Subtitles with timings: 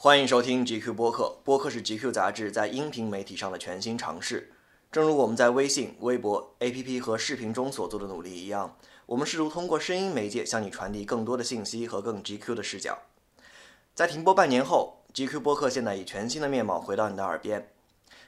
[0.00, 4.52] 欢迎收听 GQ 播客，播客是 GQ 杂志在音频媒体上的全新尝试。
[4.92, 8.76] 正如我们在微信、微博、APP 和视频中所做的努力一样，
[9.06, 12.96] 我们试图通过声音媒介向你传递更多的信息和更 GQ 的视角。
[13.92, 17.72] 在停播半年后，GQ 播客现在以全新的面貌回到你的耳边。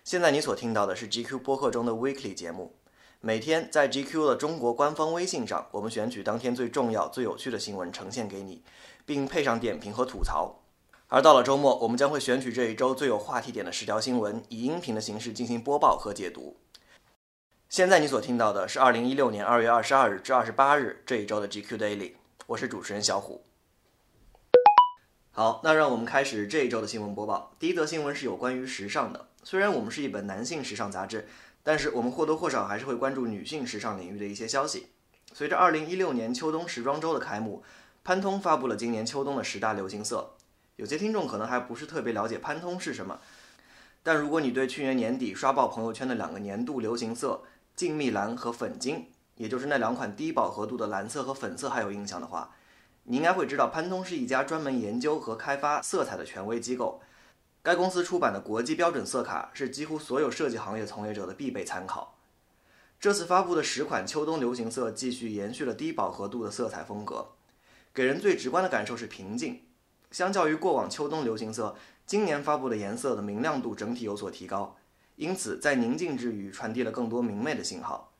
[0.02, 2.74] 现在你所听到的是 GQ 播客中的 Weekly 节目。
[3.20, 8.64] 每天在 GQ 的中国官方微信上，我们选取当天最重要、最有趣的新闻呈现给你，
[9.06, 10.56] 并配上点评和吐槽。
[11.12, 16.56] 而到了周末，我们将会选取这一周最有话题点的十条新闻，以音频的形式进行播报和解读。
[17.68, 22.12] 现在你所听到的是二零一六年二月二十二日至二十八日这一周的 GQ Daily，
[22.46, 23.44] 我是主持人小虎。
[25.32, 27.56] 好，那让我们开始这一周的新闻播报。
[27.58, 29.26] 第一则新闻是有关于时尚的。
[29.42, 31.26] 虽然我们是一本男性时尚杂志，
[31.64, 34.90] 但是我们或多或少还是会关注女性时尚领域的一些消息。
[35.32, 37.64] 随着二零一六年秋冬时装周的开幕，
[38.04, 40.36] 潘通发布了今年秋冬的十大流行色。
[40.80, 43.20] 有些听众可能还不是特别了解潘通是什么，
[44.02, 47.42] 但如果你对去年年底刷爆朋友圈的两个年度流行色
[47.76, 52.54] 静谧蓝和粉金，也就是那两款低饱和度的蓝色和粉色还有印象的话，
[53.04, 57.02] 你应该会知道潘通是一家专门研究和开发色彩的权威机构。
[57.62, 62.16] 该公司出版的国际标准色卡是几乎所有设计行业从业者的必备参考。
[62.98, 67.32] 这次发布的十款秋冬流行色继续延续了低饱和度的色彩风格，
[67.92, 69.60] 给人最直观的感受是平静。
[70.10, 74.76] 相较于过往秋冬流行色，今年发布的颜色的明亮度整体有所提高，
[75.16, 78.12] 因此在宁静之余传递了更多明媚的信号。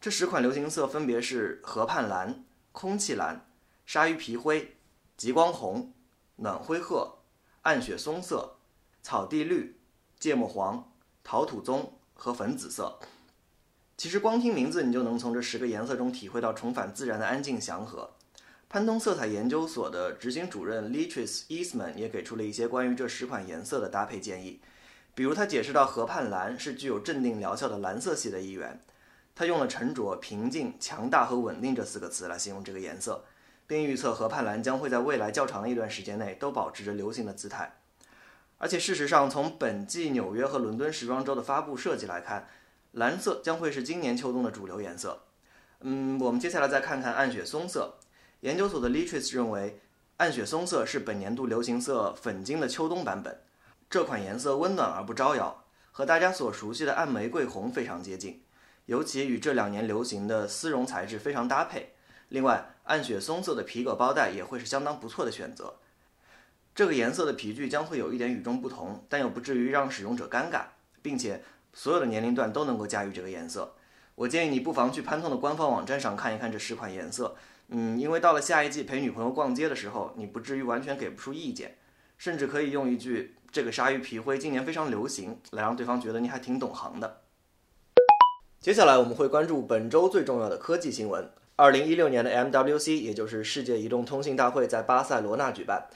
[0.00, 3.46] 这十款流行色分别是河畔蓝、空气蓝、
[3.86, 4.76] 鲨鱼皮灰、
[5.16, 5.92] 极光红、
[6.36, 7.18] 暖灰褐、
[7.62, 8.56] 暗雪松色、
[9.02, 9.78] 草地绿、
[10.18, 12.98] 芥末黄、陶土棕和粉紫色。
[13.96, 18.10] 其实光听名字，你就能从这十个颜色中体会到重返自然的安静祥和。
[18.72, 24.62] 潘通色彩研究所的执行主任 Leatrice Eastman 也给出了一些关于这十款颜色的搭配建议，
[25.14, 28.80] 比如他解释到河畔蓝是具有镇定疗效的蓝色系的一员，
[29.34, 33.22] 他用了沉着、平静、强大和稳定这四个词来形容这个颜色，
[33.66, 37.74] 并预测河畔蓝将会在未来较长的一段时间内都保持着流行的姿态。
[38.56, 42.48] 而且事实上，从本季纽约和伦敦时装周的发布设计来看，
[42.92, 45.24] 蓝色将会是今年秋冬的主流颜色。
[45.80, 47.98] 嗯，我们接下来再看看暗雪松色。
[48.42, 49.80] 研究所的 Leatrice 认为，
[50.16, 53.40] 暗雪松色是本年度流行色粉金的秋冬版本。
[53.88, 58.42] 这款颜色温暖而不招摇，和大家所熟悉的暗玫瑰红非常接近，
[58.86, 61.92] 尤其与这两年流行的丝绒材质非常搭配。
[62.30, 65.76] 另外，暗雪松色的皮革包带也会是相当不错的选择。
[66.74, 70.62] 这个颜色的皮具将会有一点与众不同，但又不至于让使用者尴尬，
[71.00, 73.76] 并且所有的年龄段都能够驾驭这个颜色。
[74.16, 77.36] 我建议你不妨去潘通的官方网站上看一看这十款颜色。
[77.68, 81.76] 嗯，因为到了下一季陪女朋友逛街的时候，你不至于完全给不出意见，
[82.18, 87.20] 甚至可以用一句“这个鲨鱼皮灰今年非常流行”来让对方觉得你还挺懂行的。
[88.60, 91.28] 接下来我们会关注本周最重要的科技新闻。
[91.56, 95.86] 二零一六年的 MWC，也就是世界移动通信大会，在巴塞罗那举办。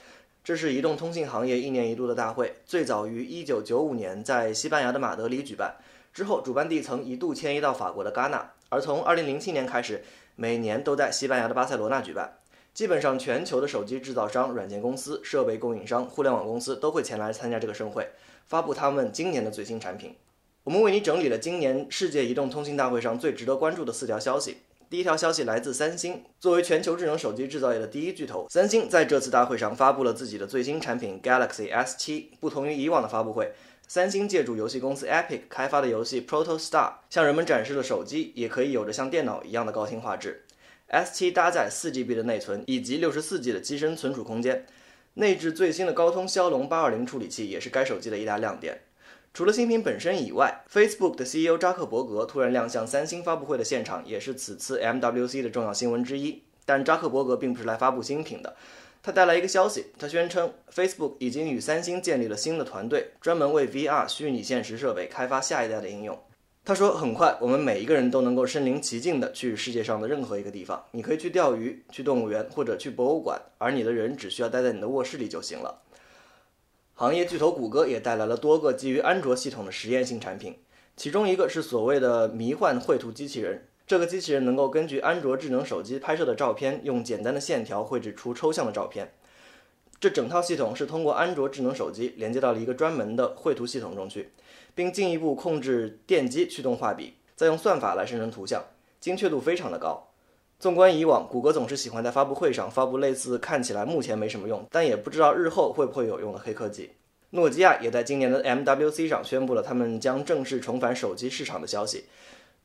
[0.43, 5.76] 这是移动通信行业一年一度的大会，最早于一九九五年在西班牙的马德里举办，
[6.15, 10.03] 之后主办地曾一度迁移到法国的戛纳，而从二零零七年开始。
[10.38, 12.36] 每年都在西班牙的巴塞罗那举办，
[12.74, 18.10] 基本上全球的手机制造商、软件公司、设备供应商、互联网公司都会前来参加这个盛会，
[18.46, 20.14] 发布他们今年的最新产品。
[20.64, 24.58] 我们为你整理了今年世界移动通信大会上最值得关注的四条消息。
[24.91, 32.26] 第一条消息来自三星，作为全球智能手机制造业的第一巨头，三星在这次大会上发布了自己的最新产品 Galaxy S7。
[32.38, 33.52] 不同于以往的发布会。
[33.88, 40.44] 三星借助游戏公司 Epic 开发的游戏 Proto Star，向人们展示了手机也可以有着像电脑一样的高清画质。
[40.91, 44.66] S7 搭载 4GB 的内存以及 64G 的机身存储空间，
[45.14, 48.80] 内置最新的高通骁龙820处理器也是该手机的一大亮点。
[49.32, 56.42] 除了新品本身以外，Facebook 的 CEO 扎克伯格突然亮相三星发布会的现场，也是此次 MWC 的重要新闻之一。
[56.64, 58.56] 但扎克伯格并不是来发布新品的。
[59.06, 66.19] 他带来一个消息，他宣称 Facebook 已经与三星建立了新的团队，专门为 VR 虚拟现实设备开发下一代的应用。
[66.64, 75.82] 他说，很快我们每一个人都能够身临其境地去世界上的任何一个地方，你可以去钓鱼、去动物园或者去博物馆，而你的人只需要待在你的卧室里就行了。
[76.94, 80.56] 行业巨头谷歌也带来了多个基于安卓系统的实验性产品，
[80.97, 83.69] 其中一个是所谓的迷幻绘图机器人。
[83.87, 89.12] 这个机器人能够根据安卓智能手机拍摄的照片，用简单的线条绘制出抽象的照片。
[90.00, 94.33] 这整套系统是通过安卓智能手机连接到了一个专门的绘图系统中去，
[94.75, 98.65] 并进一步控制电机驱动画笔，再用算法来生成图像，
[98.99, 100.09] 精确度非常的高。
[100.59, 106.91] 纵观以往，谷歌总是喜欢在发布会上发布类似看起来目前没什么用，但也不知道日后会不会有用的黑科技。
[107.31, 112.05] 诺基亚也在今年的 MWC 上宣布了他们将正式重返手机市场的消息。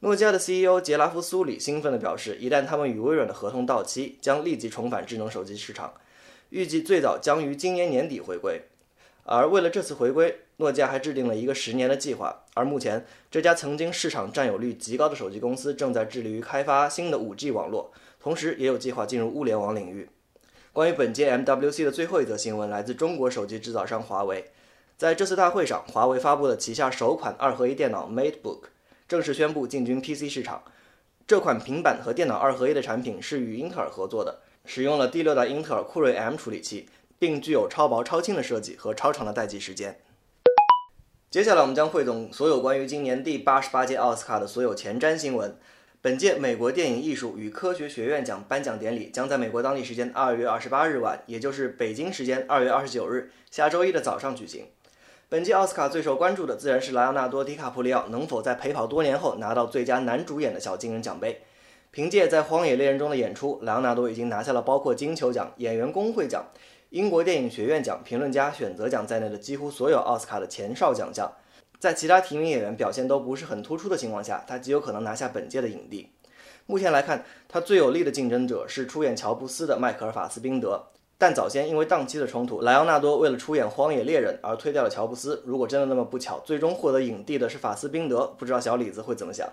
[0.04, 5.94] 诺基亚的 CEO 杰拉夫·苏里兴奋地表示，一旦他们与微软的合同到期，将立即重返智能手机市场，
[6.50, 8.64] 预计最早将于今年年底回归。
[9.26, 12.36] 而为了这次回归，诺基亚还制定了一个十年的计划。
[12.56, 20.10] 而目前，这家曾经市场占有率极高的手机公司正在致力于开发新的 5G 网络，同时也有计划进入物联网领域。
[20.74, 24.46] 关于本届 MWC 的最后一则新闻，来自中国手机制造商华为。
[24.98, 28.62] 在这次大会上，华为发布了旗下首款二合一电脑 MateBook，
[29.12, 30.64] 正式宣布进军 PC 市场。
[31.28, 36.88] 这款平板和电脑二合一的产品是与英特尔合作的，使用了第六代英特尔酷睿 M 处理器，
[37.20, 40.00] 并具有超薄超轻的设计和超长的待机时间。
[41.30, 45.58] 接下来，我们将汇总所有关于今年第八十八届奥斯卡的所有前瞻新闻。
[46.02, 54.68] 本届美国电影艺术与科学学院奖颁奖典礼将在美国当地时间二月二十八日晚，也就是北京时间二月二十九日下周一的早上举行。
[55.32, 61.42] 本届奥斯卡最受关注的自然是莱昂纳多·迪卡普里奥能否在陪跑多年后拿到最佳男主演的小金人奖杯。
[61.90, 66.48] 凭借在《荒野猎人》中的演出，莱昂纳多已经拿下了包括金球奖、演员工会奖、
[66.90, 71.32] 英国电影学院奖、评论家选择奖在内的几乎所有奥斯卡的前哨奖项。
[71.80, 76.10] 在其他提名演员表现都不是很突出的情况下，他极有可能拿下本届的影帝。
[76.66, 80.88] 目前来看，他最有力的竞争者是出演乔布斯的迈克尔·法斯宾德。
[81.22, 85.44] 但早先因为档期的冲突，莱昂纳多为了出演《荒野猎人》而推掉了乔布斯。
[85.46, 89.48] 如果真的那么不巧，最终获得影帝的是法斯宾德，不知道小李子会怎么想。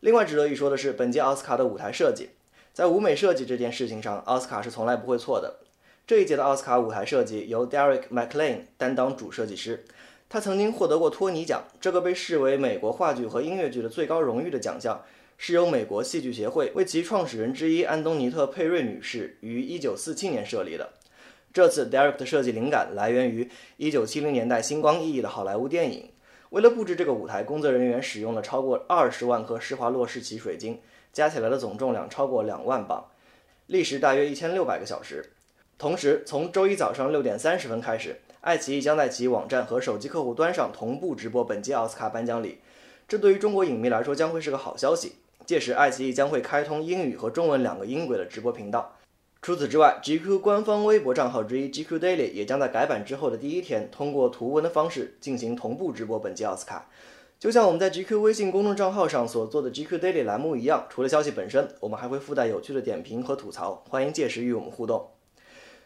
[0.00, 2.30] 另外值得一说的是，本届奥斯卡的舞台设计，
[2.72, 5.56] 在舞美设计这件事情上，奥斯卡是从来不会错的。
[6.06, 9.84] 这一届的奥斯卡舞台设计由 Derek McLean 担当主设计师。
[10.30, 15.02] 他曾经获得过托尼奖，这个被视为美国话剧和音乐剧的最高荣誉的奖项，
[15.38, 20.90] 是由美国戏剧协会为其创始人之一安东尼特·佩瑞女士于1947年设立的。
[21.52, 26.10] 这次 Derek 的设计灵感来源于1970年代星光熠熠的好莱坞电影。
[26.50, 30.80] 为了布置这个舞台，工作人员使用了超过20万颗施华洛世奇水晶，
[31.12, 33.04] 加起来的总重量超过2万磅，
[33.66, 35.32] 历时大约1600个小时。
[35.76, 38.20] 同时，从周一早上6点30分开始。
[38.40, 42.58] 爱奇艺将在其网站和手机客户端上同步直播本届奥斯卡颁奖礼，
[43.08, 45.16] 这对于中国影迷来说将会是个好消息。
[45.46, 48.96] 届时，爱奇艺将会开通英语和中文两个音轨的直播频道。
[49.40, 56.88] 除此之外，GQ 官方微博账号之一 GQ Daily 也将在改版之后的第一天，通过图文的方式进行同步直播本届奥斯卡。
[57.38, 65.10] 就像我们在 GQ 微信公众账号上所做的 GQ Daily 栏目一样，除了消息本身，我们还会附带有趣的点评和吐槽，欢迎届时与我们互动。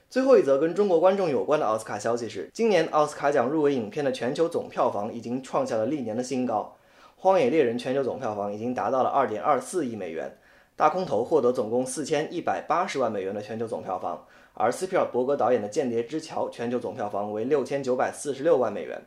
[0.09, 6.77] 最后一则跟中国观众有关的奥斯卡消息是，今年奥斯卡奖入围影片的全球总票房已经创下了历年的新高，
[7.23, 10.27] 《荒野猎人》全球总票房已经达到了二点二四亿美元，
[10.75, 19.03] 《大空头》获得总共四千一百八十万美元的全球总票房，而斯皮尔伯格导演的《间谍之桥》全球总票房为六千九百四十六万美元，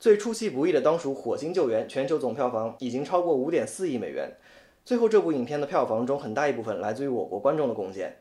[0.00, 4.32] 最出其不意的当属《火星救援》，全球总票房已经超过五点四亿美元。
[4.86, 8.16] 最后，这部影片的票房中很大一部分来自于我国观众的贡献。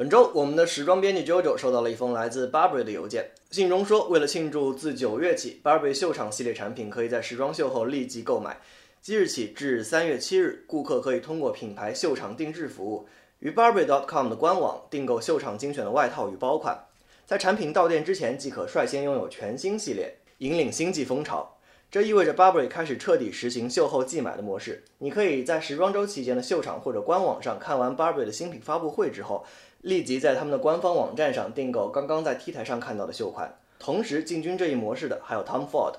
[0.00, 8.58] 本周，我们的时装编辑 JoJo 收到了一封来自 Burberry 的邮件，信中说，为了庆祝自九月起，Burberry 秀场系列产品可以在时装秀后立即购买。
[9.02, 13.06] 即日起至三月七日，顾客可以通过品牌秀场定制服务，
[13.40, 16.82] 于 Burberry.com 的官网订购秀场精选的外套与包款，
[17.26, 21.58] 在产品到店之前即可率先拥有全新系列，引领新季风潮。
[21.90, 24.82] 这意味着 Burberry 开始彻底实行秀后即买的模式。
[24.98, 29.44] 你可以在时装周期间的秀场或者官网上看完 Burberry 的新品发布会之后，
[29.82, 33.58] 立即在他们的官方网站上订购刚刚在 T 台上看到的秀款。
[33.78, 35.94] 同时进军这一模式的还有 Tom Ford。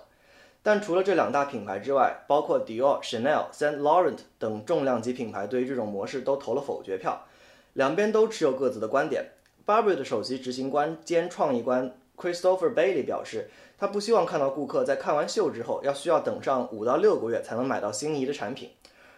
[0.64, 7.26] 但除了这两大品牌之外，包括 Dior、Chanel、Saint Laurent 等重量级品牌对于这种模式都投了否决票。
[7.74, 9.32] 两边都持有各自的观点。
[9.66, 13.50] Burberry 的首席执行官兼创意官 Christopher Bailey 表示。
[13.82, 18.70] 他不希望看到顾客在看完秀之后要需要等上五到六个月才能买到心仪的产品，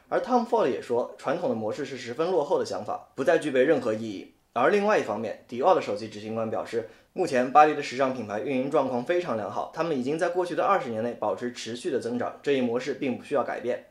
[0.08, 4.36] 而 Tom Ford 也说，传统的模式是十分落后的想法，不再具备任何意义。
[4.54, 13.86] 而另外一方面，迪奥的首席执行官表示，目前巴黎的时尚品牌运营状况非常良好，他们已经在过去的二十年内保持持续的增长，这一模式并不需要改变。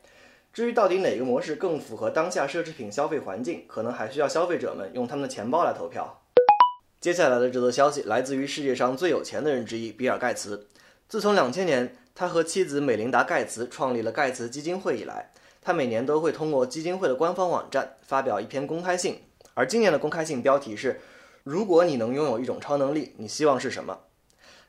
[0.53, 6.21] 至于到底哪个模式更符合当下奢侈品消费环境，可能还需要消费者们用他们的钱包来投票。
[7.01, 10.69] 接下来的这则消息来自于世界上最有钱的人之一比尔·盖茨。
[11.09, 19.19] 自从2000年他和妻子美琳达·盖茨创立了盖茨基金会以来，他每年都会通过基金会的官方网站发表一篇公开信。
[19.53, 20.99] 而今年的公开信标题是
[21.43, 23.99] ：“如果你能拥有一种超能力，你希望是什么？”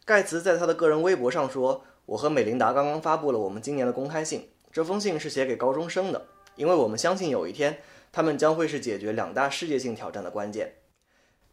[0.04, 4.48] 盖茨在他的个人微博上说：“我和美琳达刚刚发布了我们今年的公开信。
[4.72, 6.26] 这封信是写给高中生的，
[6.56, 7.78] 因为我们相信有一天。”
[8.16, 10.74] 他们将会是解决两大世界性挑战的关键。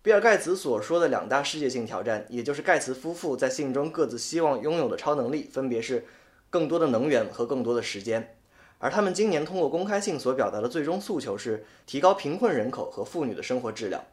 [0.04, 6.06] 比尔·盖茨所说的两大世界性挑战，也就是盖茨夫妇在信中各自希望拥有的超能力，分别是
[6.52, 8.38] 更多的能源和更多的时间。
[8.84, 14.04] 而他们今年通过公开信所表达的最终诉求是提高贫困人口和妇女的生活质量。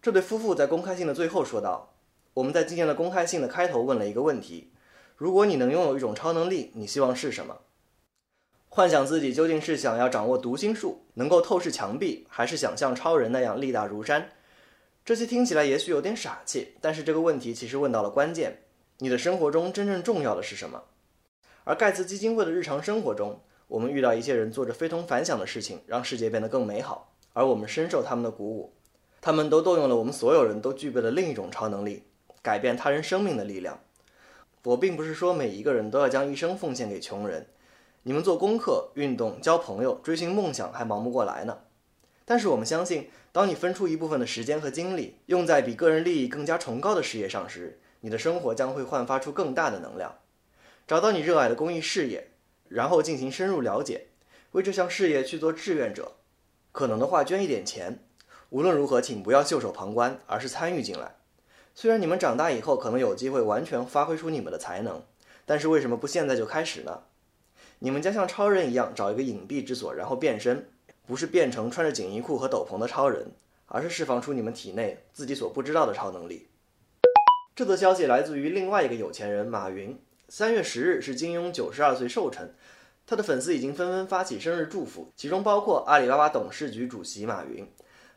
[0.00, 1.92] 这对夫妇在公开信的最后说道
[2.32, 4.72] ：“我们在今年的公开信的开头问了一个问题：
[5.14, 7.58] 如果你能拥有一种超能力，你希望是什么？
[8.70, 14.30] 幻想自己究竟是想要掌握读心术，能够透视墙壁，还是想像超人那样力大如山？”
[15.04, 18.62] 这些听起来也许有点傻气，但是这个问题其实问到了关键：
[18.98, 20.82] 你的生活中真正重要的是什么？
[21.64, 23.40] 而盖茨基金会的日常生活中，
[23.72, 28.74] 我们遇到一些人做着非同凡响的事情，让世界变得更美好，而我们深受他们的鼓舞。
[29.22, 32.02] 他们都动用了我们所有人都具备的另一种超能力——
[32.42, 33.80] 改变他人生命的力量。
[34.64, 37.46] 我并不是说每一个人都要将一生奉献给穷人，
[38.02, 41.60] 你们做功课、运动、交朋友、追寻梦想还忙不过来呢。
[42.26, 43.08] 但是我们相信。
[43.32, 50.18] 当你分出一部分的时间和精力用在比个人利益更加崇高的事业上时，你的生活将会焕发出更大的能量。
[50.86, 52.31] 找到你热爱的公益事业，
[52.72, 54.06] 然后进行深入了解，
[54.52, 56.12] 为这项事业去做志愿者。
[56.72, 57.98] 可能的话，捐一点钱。
[58.50, 61.16] 无论如何，请不要袖手旁观，而是参与进来。
[61.74, 65.02] 虽然你们长大以后可能有机会完全发挥出你们的才能，
[65.46, 67.02] 但是为什么不现在就开始呢？
[67.78, 70.68] 你们将像超人一样找一个隐蔽之所，然后变身。
[71.04, 73.32] 不是变成穿着紧衣裤和斗篷的超人，
[73.66, 76.46] 而是释放出你们体内自己所不知道的超能力。
[77.56, 79.98] 这则消息来自于另外一个有钱人马云。
[80.28, 82.54] 三月十日是金庸九十二岁寿辰，
[83.06, 87.66] 他的粉丝已经纷纷发起生日祝福，其中包括阿里巴巴董事局主席马云。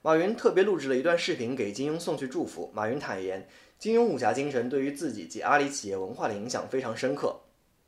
[0.02, 2.72] 马云特别录制了一段视频给金庸送去祝福。
[2.74, 3.48] 马云坦言，
[3.80, 7.42] 金庸武侠精神对于自己及阿里企业文化的影响非常深刻。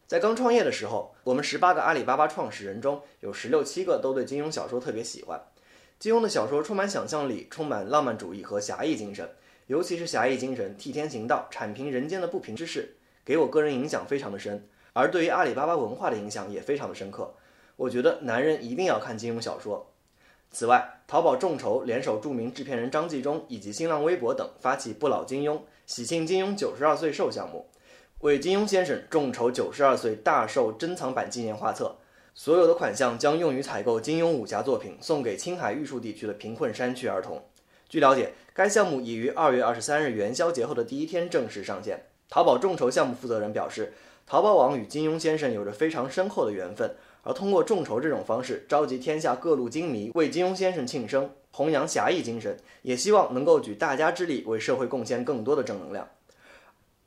[0.07, 5.39] 在刚创业的时候，我们十八个阿里巴巴创始人中有十六七个都对金庸小说特别喜欢。
[5.99, 9.29] 金庸的小说充满想象力，充满浪漫主义和侠义精神，
[9.67, 14.67] 尤其是侠义精神，替天行道，铲平人间的不平之事，给我个人影响非常的深。
[14.97, 17.35] 而对于阿里巴巴文化的影响也非常的深刻。
[17.75, 19.91] 我觉得男人一定要看金庸小说。
[20.49, 27.67] 此外，淘宝众筹联手著名制片人张纪中以及新浪微博等，发起不老金庸，喜庆金庸九十二岁寿项目。
[28.21, 31.97] 为金庸先生众筹九十二岁大寿珍藏版纪念画册，
[32.33, 37.45] 所有的款项将用于采购金庸武侠作品，送给青海玉树地区的贫困山区儿童。
[37.87, 42.07] 据了解，该项目已于二月二十三日元宵节后的第一天正式上线。
[42.29, 43.93] 淘宝众筹项目负责人表示，
[44.29, 46.93] 淘宝网与金庸先生有着非常深厚的缘分，
[47.23, 56.09] 而通过众筹这种方式，召集天下各路金迷为金庸先生庆生，弘扬侠义精神，也希望能够举大家之力为社会贡献更多的正能量。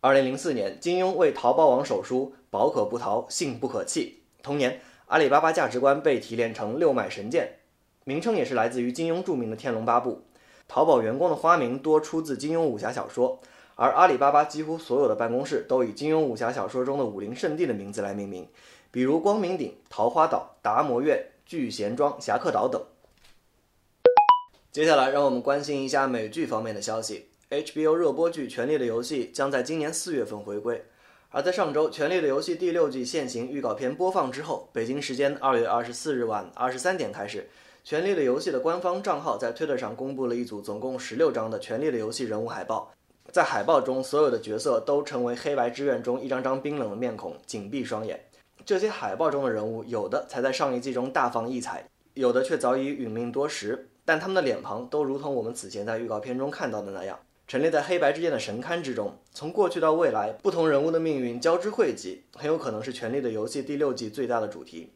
[0.00, 4.22] 二零零四年，金庸为淘宝网手书“宝可不淘，信不可弃”。
[4.42, 7.58] 同年，阿里巴巴价值观被提炼成六脉神剑，
[8.04, 10.12] 名称也是来自于金庸著名的《天龙八部》。
[10.66, 13.38] 淘宝员工的花名多出自金庸武侠小说，
[13.82, 18.46] 而阿里巴巴几乎所有的办公室都以金庸武侠小说中的武林圣地的名字来命名，
[18.90, 22.78] 比如光明顶、桃花岛、达摩院、聚贤庄、侠客岛等。
[24.70, 27.30] 接下来，让我们关心一下美剧方面的消息。
[27.48, 30.84] HBO 热播剧《权力的游戏》将在今年四月份回归，
[31.30, 37.38] 而在上周，《权力的游戏》第六季现行预告片播放之后，北京时间二月二十四日晚二十三点开始，
[37.82, 42.92] 《权力的游戏》的官方账号在 Twitter 上公布了一组总共十六张的《权力的游戏》人物海报。
[43.32, 48.24] 在海报中，所有的角色都成为黑白之愿中一张张冰冷的面孔，紧闭双眼。
[48.66, 57.20] 这些海报中的人物，有的才在上一季中大放异彩，有的却早已殒命多时，但他们的脸庞都如同我们此前在预告片中看到的那样。
[57.46, 64.92] 陈列在黑白之间的神龛之中，从过去到未来，不同人物的命运交织汇集，很有可能是《权力的游戏》第六季最大的主题。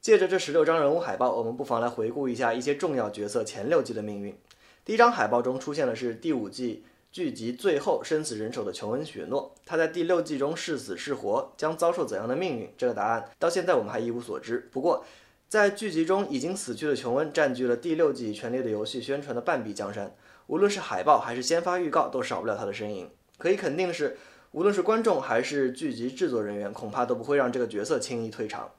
[0.00, 4.34] 借着这十六张人物海报，我们不妨来回顾一下一些重要角色前六季的命运。
[4.82, 12.72] 第一张海报中出现的是第五季剧集最后生死人手的琼恩·雪诺，他在第六季中是死是活，将遭受怎样的命运？
[12.78, 14.68] 这个答案到现在我们还一无所知。
[14.70, 15.04] 不过，
[15.48, 20.14] 在剧集中已经死去的琼恩占据了第六季《权力的游戏》宣传的半壁江山。
[20.46, 23.10] 无论是海报还是先发预告，都少不了他的身影。
[23.38, 24.16] 可以肯定的是，
[24.52, 28.70] 无论是观众还是剧集制作人员，恐怕都不会让这个角色轻易退场。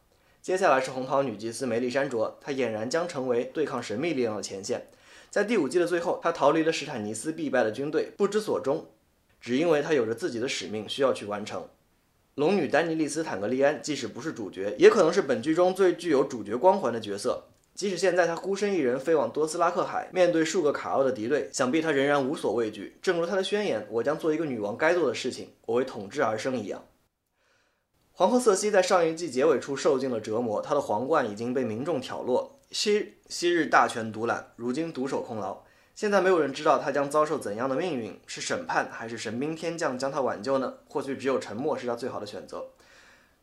[0.41, 4.87] 接下来是红袍女祭司梅丽珊卓，她俨然将成为对抗神秘力量的前线。
[5.31, 8.85] 在第五季的最后，她逃离了史坦尼斯必败的军队，不知所终，
[9.39, 11.69] 只因为她有着自己的使命需要去完成。
[12.35, 17.45] 龙女丹尼利斯坦格利安，即使不是主角，也可能是本剧中最具有主角光环的角色。
[17.73, 22.97] 即使现在他孤身一人飞往多斯拉克海，面对数个卡奥的敌对，想必他仍然无所畏惧。
[23.01, 26.83] 正如他的宣言：“我将做一个女王该做的事情，我为统治而生。”一样。
[28.11, 35.61] 黄河瑟西在上一季结尾处受尽了折磨，她的皇冠已经被民众挑落，昔昔日大权独揽，如今独守空牢。
[35.93, 40.75] 现在没有人知道他将遭受怎样的命运，是审判还是神兵天降将他挽救呢？
[40.87, 42.65] 或许只有沉默是他最好的选择。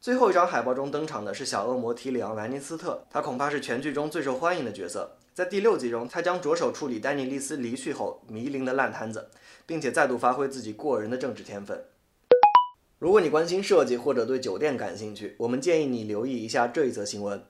[0.00, 5.18] 最后一张海报中登场的是小恶魔提里昂·兰尼斯特，他恐怕是全剧中最受欢迎的角色。
[5.34, 9.28] 在第六集中，他将着手处理丹尼利斯离去后迷离的烂摊子，
[9.66, 11.84] 并且再度发挥自己过人的政治天分。
[12.98, 17.44] 如果你关心设计或者对酒店感兴趣，我们建议你留意一下这一则新闻。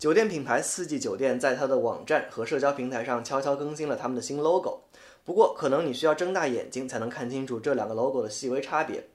[0.00, 4.84] 酒店品牌四季酒店在它的网站和社交平台上悄悄更新了他们的新 logo。
[5.26, 9.08] 不过，可能你需要睁大眼睛才能看清楚这两个 logo 的细微差别。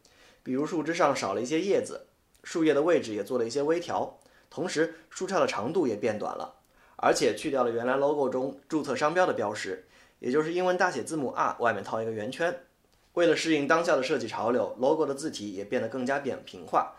[0.43, 2.05] 比如，树枝上少了一些叶子，
[2.43, 4.19] 树叶的位置也做了一些微调，
[4.51, 6.53] 同时树杈的长度也变短了。
[6.97, 9.87] 而且去掉了原来 logo 中注册商标的标识，
[10.19, 12.55] 也就是英文大写字母 R 外面套一个圆圈。
[13.13, 16.93] 为了适应当下的设计潮流，logo 的字体也变得更加扁平化。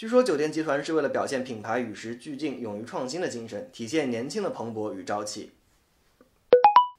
[0.00, 5.52] 据说酒店集团是为了表现品牌与时俱进、勇于创新的精神，体现年轻的蓬勃与朝气。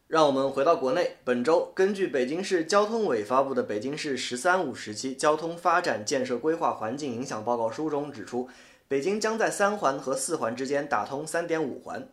[0.06, 8.48] 让我们回到国内，本周根据北京市交通委发布的《北京市“十三五”时期交通发展建设规划环境影响报告书》中指出，
[8.88, 12.08] 北京将在三环和四环之间打通三点五环。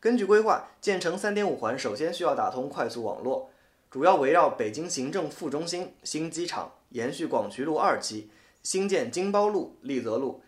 [0.00, 3.50] 根据规划，建成三点五环首先需要打通快速网络，
[3.88, 8.28] 主要围绕北京行政副中心、新机场，延续广渠路二期，
[8.64, 10.42] 新建京包路、丽泽路、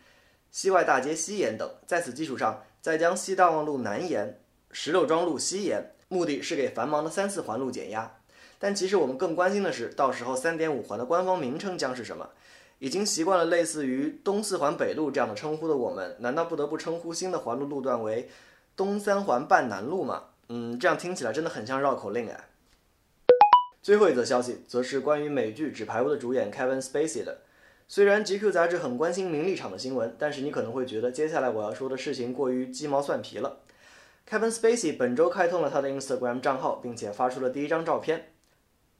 [0.50, 1.70] 西外大街西延等。
[1.86, 4.40] 在此基础上，再将西大望路南延、
[4.72, 8.18] 石榴庄路西延，目的是给繁忙的三四环路减压。
[8.58, 12.30] 但其实我们更关心的是，到时候三点五环的官方名称将是什么？
[12.78, 18.30] 已经习惯了类似于东四环北路这样的称呼的我们，难道不得不称呼新的环路路段为？
[18.74, 22.48] 东三环半南路吗，嗯，这样听起来真的很像绕口令哎。
[23.82, 27.38] 最后一则消息则是关于美剧《纸牌屋》的主演 Kevin Spacey 的。
[27.88, 33.60] 虽然 GQ 杂志很关心名利场的新闻，但是你可能会觉得接下来我要说的事情过于鸡毛蒜皮了。
[34.28, 38.32] Kevin Spacey 本周开通了他的 Instagram 账号，并且发出了第一张照片。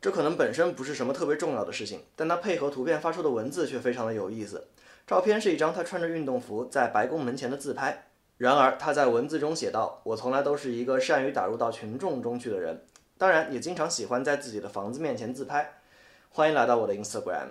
[0.00, 4.68] 这可能本身不是什么特别重要的事情，但他配合图片发出的文字却非常的有意思。
[5.04, 8.06] 照片是一张他穿着运动服在白宫门前的自拍。
[8.38, 12.84] 然而，他在文字中写道：“我从来都是一个善于打入到群众中去的人，
[13.18, 15.80] 当然也经常喜欢在自己的房子面前自拍。
[16.28, 17.48] 欢迎来到我的 Instagram。”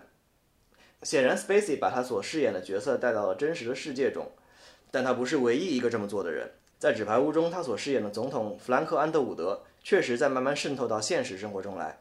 [1.06, 4.26] 显然，Spacey 把他所饰演的角色带到了真实的世界中，
[4.90, 6.50] 但他不是唯一一个这么做的人。
[6.80, 12.00] 在《纸牌屋》中，他所饰演的总统弗兰克·安德伍德确实在慢慢渗透到现实生活中来。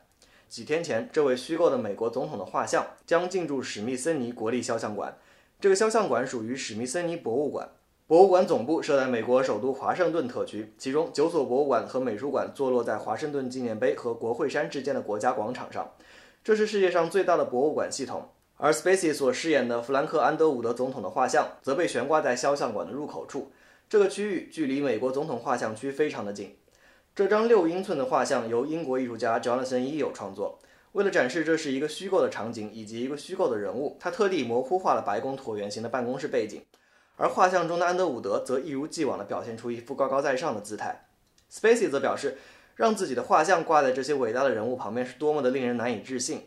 [0.49, 5.15] 几天前，这位虚构的美国总统的画像将进驻史密森尼国立肖像馆，
[5.61, 7.69] 这个肖像馆属于史密森尼博物馆。
[8.07, 15.93] 博物馆总部设在美国首都华盛顿特区，其中九所博物馆和美术馆坐落在华盛顿纪念碑和国会山之间的国家广场上。
[16.43, 18.31] 这是世界上最大的博物馆系统。
[18.57, 23.51] 而 Spacey 所饰演的弗兰克·安德伍德总统的画像则被悬挂在肖像馆的入口处。
[23.89, 26.57] 这个区域距离美国总统画像区非常的近。
[27.15, 30.61] 这张六英寸的画像由英国艺术家 Jonathan Yeo 创作。
[30.93, 36.63] 为了展示这是一个虚构的场景以及一个虚构的人物，他特地模糊化了白宫椭圆形的办公室背景。
[37.17, 41.07] 而画像中的安德伍德则一如既往地表现出一副高高在上的姿态。
[41.53, 42.39] Spacey 则表示，
[42.77, 46.39] 让自己的画像挂在这些伟大的人物旁边是多么的令人难以置信。《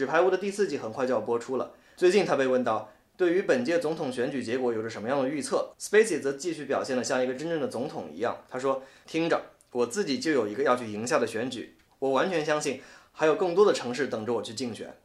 [0.00, 1.74] 纸牌屋》的第四季很快就要播出了。
[1.94, 8.42] 最近他被问到对于本届总统选举结果有着什么样的预测，Spacey 则继续表现得像一个真正的总统一样。
[8.48, 9.38] 他说：“听着，
[9.72, 12.80] 我自己就有一个要去赢下的选举，我完全相信
[13.12, 14.96] 还有更多的城市等着我去竞选。”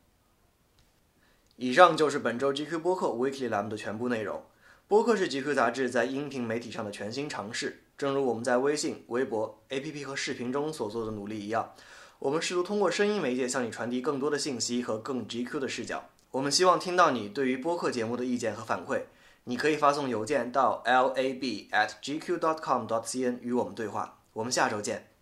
[1.57, 4.45] 以上就是本周 GQ 播客 Weekly 栏目的全部内容。
[4.87, 11.73] 播客是 GQ 杂志在音频媒体上的全新尝试，正如我们在微信、微博、APP 和视频中所做的努力一样，
[12.25, 16.05] 我们试图通过声音媒介向你传递更多的信息和更 GQ 的视角。
[16.31, 19.03] 我们希望听到你对于播客节目的意见和反馈，
[19.43, 21.77] 你可以发送邮件到 lab@gq.com.cn
[23.41, 24.17] 与我们对话。
[24.33, 25.14] 我们下周见。